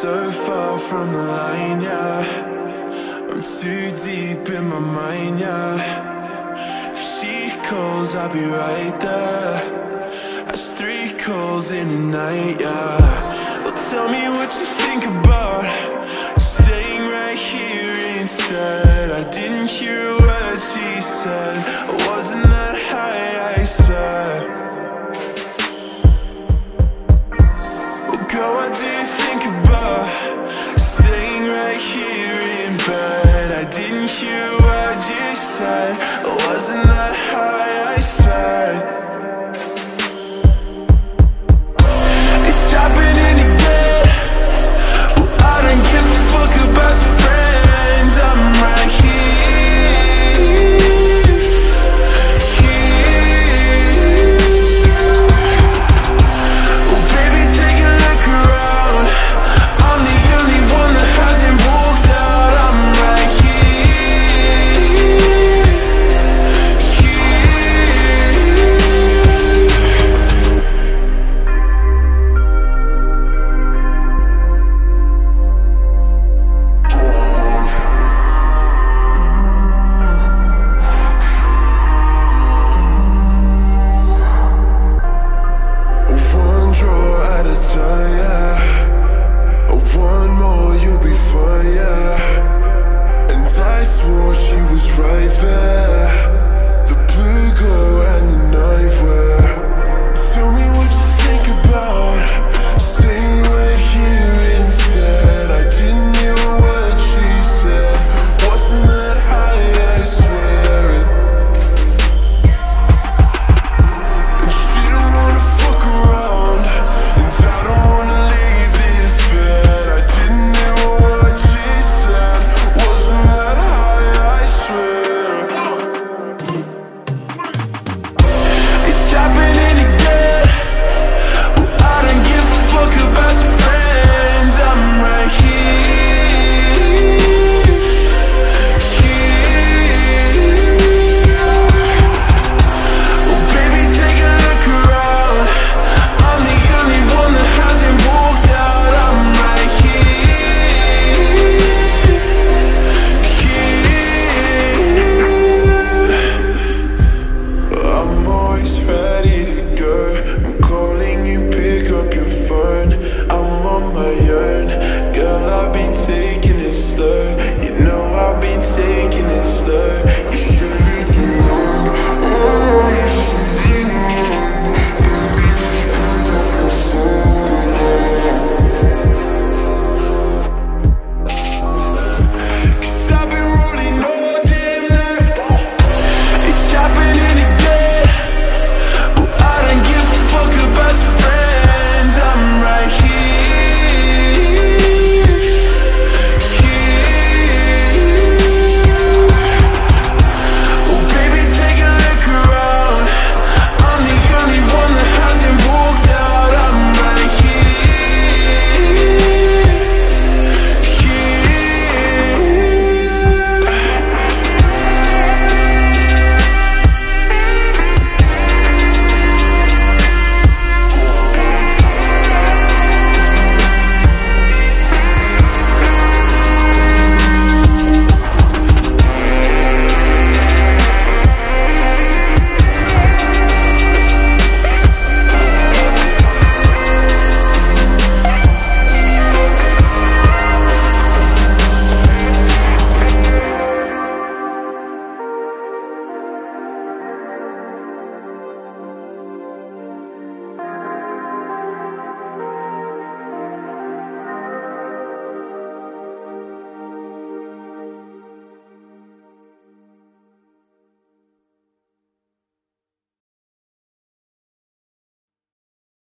[0.00, 2.24] So far from the line, yeah.
[3.30, 6.94] I'm too deep in my mind, yeah.
[6.94, 10.46] If she calls, I'll be right there.
[10.46, 13.62] That's three calls in a night, yeah.
[13.62, 15.29] Well, tell me what you think about.